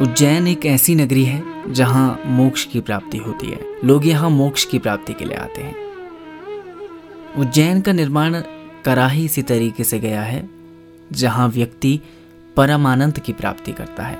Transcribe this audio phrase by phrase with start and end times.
[0.00, 4.78] उज्जैन एक ऐसी नगरी है जहाँ मोक्ष की प्राप्ति होती है। लोग यहाँ मोक्ष की
[4.78, 5.74] प्राप्ति के लिए आते हैं।
[7.38, 8.40] उज्जैन का निर्माण
[8.84, 10.48] कराही इसी तरीके से गया है,
[11.12, 12.00] जहाँ व्यक्ति
[12.56, 14.18] परमानंद की प्राप्ति करता है।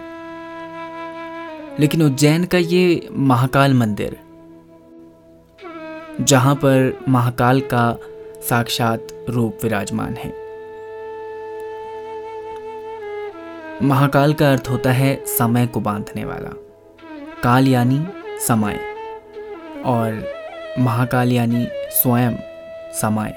[1.81, 4.17] लेकिन उज्जैन का ये महाकाल मंदिर,
[6.21, 7.99] जहाँ पर महाकाल का
[8.49, 10.44] साक्षात रूप विराजमान है।
[13.83, 16.51] महाकाल का अर्थ होता है समय को बांधने वाला।
[17.43, 18.07] काल यानी
[18.47, 18.79] समय
[19.85, 20.33] और
[20.79, 22.37] महाकाल यानी स्वयं
[22.93, 23.35] समय।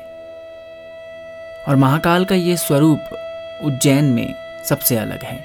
[1.67, 2.99] और महाकाल का ये स्वरूप
[3.65, 5.43] उज्जैन में सबसे अलग है।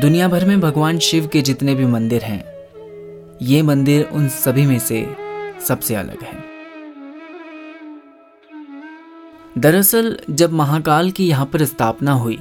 [0.00, 2.44] दुनिया भर में भगवान शिव के जितने भी मंदिर हैं,
[3.42, 5.16] ये मंदिर उन सभी में से
[5.68, 6.38] सबसे अलग है।
[9.58, 12.38] दरअसल जब महाकाल की यहाँ पर स्थापना हुई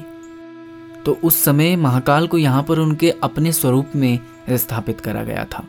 [1.06, 4.20] तो उस समय महाकाल को यहाँ पर उनके अपने स्वरूप में
[4.50, 5.64] स्थापित करा गया था।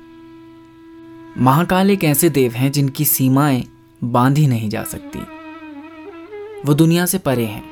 [1.39, 3.65] महाकाल एक ऐसे देव हैं जिनकी सीमाएँ
[4.05, 5.19] बांधी नहीं जा सकती।
[6.67, 7.63] वो दुनिया से परे हैं।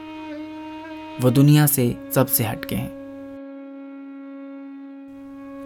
[1.21, 2.97] वो दुनिया से सबसे हटके हैं।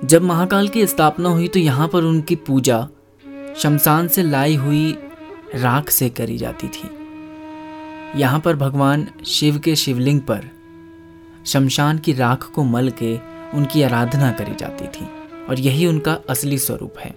[0.04, 2.88] जब महाकाल की स्थापना हुई तो यहाँ पर उनकी पूजा
[3.56, 4.98] शमशान से लाई हुई
[5.54, 6.88] राख से करी जाती थी।
[8.20, 10.50] यहाँ पर भगवान शिव के शिवलिंग पर
[11.46, 13.16] शमशान की राख को मल के
[13.54, 15.08] उनकी आराधना करी जाती थी,
[15.48, 17.14] और यही उनका असली स्वरूप है।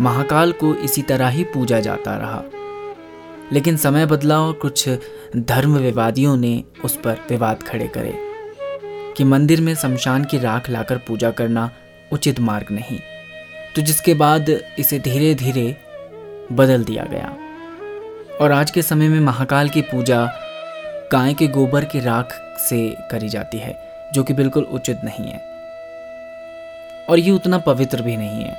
[0.00, 2.42] महाकाल को इसी तरह ही पूजा जाता रहा।
[3.52, 4.88] लेकिन समय बदला और कुछ
[5.36, 8.18] धर्म विवादियों ने उस पर विवाद खड़े करे
[9.16, 11.70] कि मंदिर में शमशान की राख लाकर पूजा करना
[12.12, 12.98] उचित मार्ग नहीं।
[13.76, 15.76] तो जिसके बाद इसे धीरे धीरे
[16.52, 17.36] बदल दिया गया।
[18.40, 20.32] और आज के समय में महाकाल की पूजा
[21.12, 23.76] गाय के गोबर की राख से करी जाती है,
[24.12, 25.40] जो कि बिल्कुल उचित नहीं है।
[27.10, 28.56] और ये उतना पवित्र भी नहीं है,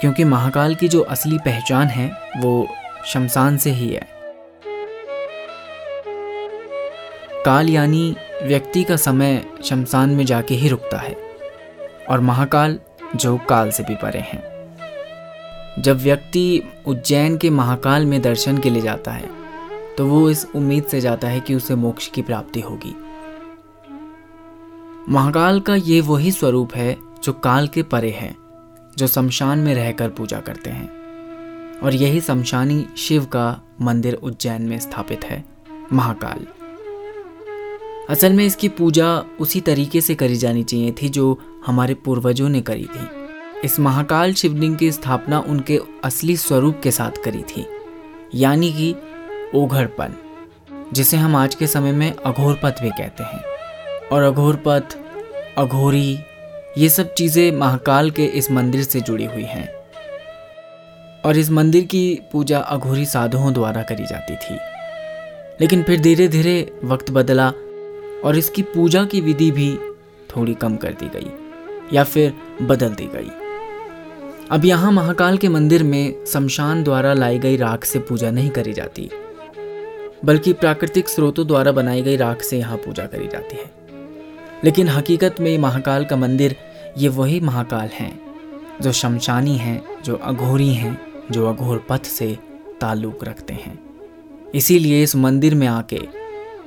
[0.00, 2.68] क्योंकि महाकाल की जो असली पहचान है, वो
[3.06, 4.06] शमशान से ही है।
[7.44, 11.16] काल यानी व्यक्ति का समय शमशान में जाके ही रुकता है,
[12.10, 12.78] और महाकाल
[13.16, 14.42] जो काल से भी परे हैं।
[15.78, 19.43] जब व्यक्ति उज्जैन के महाकाल में दर्शन के लिए जाता है
[19.98, 22.96] तो वो इस उम्मीद से जाता है कि उसे मोक्ष की प्राप्ति होगी।
[25.08, 28.36] महाकाल का ये वही स्वरूप है जो काल के परे है,
[28.98, 31.04] जो शमशान में रहकर पूजा करते हैं।
[31.80, 35.44] और यही शमशानी शिव का मंदिर उज्जैन में स्थापित है,
[35.92, 36.46] महाकाल।
[38.10, 42.60] असल में इसकी पूजा उसी तरीके से करी जानी चाहिए थी जो हमारे पूर्वजों ने
[42.60, 43.08] करी थी।
[43.64, 47.66] इस महाकाल शिवलिंग की स्थापना उनके असली स्वरूप के साथ करी थी।
[48.34, 48.94] यानी कि
[49.54, 50.14] ओघड़पन
[50.92, 53.42] जिसे हम आज के समय में अघोरपथ भी कहते हैं।
[54.12, 54.96] और अघोरपथ,
[55.58, 56.18] अघोरी,
[56.78, 59.68] ये सब चीज़ें महाकाल के इस मंदिर से जुड़ी हुई हैं।
[61.24, 64.58] और इस मंदिर की पूजा अघोरी साधुओं द्वारा करी जाती थी।
[65.60, 67.48] लेकिन फिर धीरे धीरे वक्त बदला
[68.24, 69.74] और इसकी पूजा की विधि भी
[70.36, 71.30] थोड़ी कम कर दी गई,
[71.92, 73.30] या फिर बदल दी गई।
[74.50, 78.72] अब यहाँ महाकाल के मंदिर में शमशान द्वारा लाई गई राख से पूजा नहीं करी
[78.72, 79.10] जाती।
[80.24, 83.70] बल्कि प्राकृतिक स्रोतों द्वारा बनाई गई राख से यहाँ पूजा करी जाती है।
[84.64, 86.56] लेकिन हकीकत में महाकाल का मंदिर,
[86.98, 88.20] ये वही महाकाल हैं,
[88.80, 90.98] जो शमशानी हैं, जो अघोरी हैं,
[91.30, 92.38] जो अघोर पथ से
[92.80, 93.78] ताल्लुक रखते हैं।
[94.54, 96.00] इसीलिए इस मंदिर में आके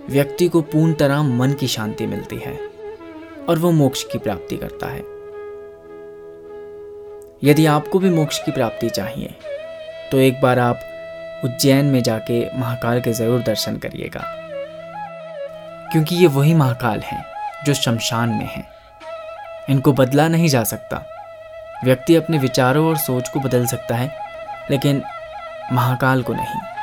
[0.09, 2.59] व्यक्ति को पूर्ण तरह मन की शांति मिलती है,
[3.49, 5.03] और वो मोक्ष की प्राप्ति करता है।
[7.43, 9.33] यदि आपको भी मोक्ष की प्राप्ति चाहिए
[10.11, 10.79] तो एक बार आप
[11.43, 14.23] उज्जैन में जाके महाकाल के ज़रूर दर्शन करिएगा।
[15.91, 17.25] क्योंकि ये वही महाकाल हैं
[17.65, 18.67] जो शमशान में हैं।
[19.69, 21.03] इनको बदला नहीं जा सकता।
[21.83, 24.11] व्यक्ति अपने विचारों और सोच को बदल सकता है,
[24.71, 25.03] लेकिन
[25.73, 26.76] महाकाल को नहीं।